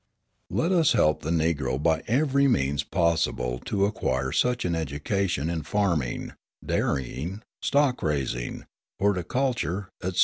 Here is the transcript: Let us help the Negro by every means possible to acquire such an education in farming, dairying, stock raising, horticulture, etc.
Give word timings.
Let 0.49 0.71
us 0.71 0.93
help 0.93 1.21
the 1.21 1.29
Negro 1.29 1.77
by 1.81 2.01
every 2.07 2.47
means 2.47 2.81
possible 2.83 3.59
to 3.65 3.85
acquire 3.85 4.31
such 4.31 4.65
an 4.65 4.73
education 4.73 5.47
in 5.47 5.61
farming, 5.61 6.33
dairying, 6.65 7.43
stock 7.61 8.01
raising, 8.01 8.65
horticulture, 8.97 9.89
etc. 10.01 10.19